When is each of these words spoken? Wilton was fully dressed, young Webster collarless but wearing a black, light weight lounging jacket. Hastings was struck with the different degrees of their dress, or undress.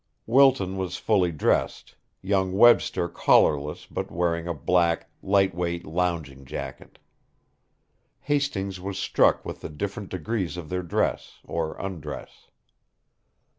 Wilton 0.25 0.77
was 0.77 0.97
fully 0.97 1.31
dressed, 1.31 1.93
young 2.23 2.53
Webster 2.53 3.07
collarless 3.07 3.85
but 3.85 4.09
wearing 4.09 4.47
a 4.47 4.53
black, 4.55 5.11
light 5.21 5.53
weight 5.53 5.85
lounging 5.85 6.43
jacket. 6.43 6.97
Hastings 8.21 8.79
was 8.79 8.97
struck 8.97 9.45
with 9.45 9.61
the 9.61 9.69
different 9.69 10.09
degrees 10.09 10.57
of 10.57 10.69
their 10.69 10.81
dress, 10.81 11.37
or 11.43 11.75
undress. 11.77 12.47